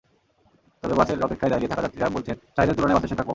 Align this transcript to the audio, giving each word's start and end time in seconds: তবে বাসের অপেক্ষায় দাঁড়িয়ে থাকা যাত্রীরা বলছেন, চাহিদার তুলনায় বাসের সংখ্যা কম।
তবে 0.83 0.93
বাসের 0.93 1.17
অপেক্ষায় 1.23 1.51
দাঁড়িয়ে 1.51 1.71
থাকা 1.71 1.81
যাত্রীরা 1.81 2.07
বলছেন, 2.09 2.35
চাহিদার 2.55 2.75
তুলনায় 2.75 2.95
বাসের 2.95 3.09
সংখ্যা 3.09 3.25
কম। 3.25 3.29